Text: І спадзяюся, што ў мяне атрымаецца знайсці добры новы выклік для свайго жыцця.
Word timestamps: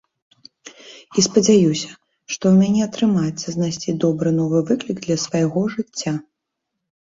І 1.17 1.23
спадзяюся, 1.25 1.89
што 2.33 2.43
ў 2.53 2.55
мяне 2.63 2.81
атрымаецца 2.87 3.47
знайсці 3.57 3.97
добры 4.07 4.29
новы 4.41 4.65
выклік 4.73 4.97
для 5.07 5.17
свайго 5.27 5.61
жыцця. 5.77 6.19